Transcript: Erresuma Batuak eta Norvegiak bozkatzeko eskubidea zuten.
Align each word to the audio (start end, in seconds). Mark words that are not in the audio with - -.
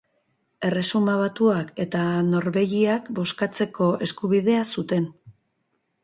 Erresuma 0.67 1.13
Batuak 1.17 1.67
eta 1.83 1.99
Norvegiak 2.29 3.11
bozkatzeko 3.19 3.91
eskubidea 4.07 4.63
zuten. 4.77 5.07